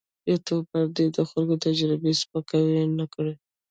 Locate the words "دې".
0.95-1.05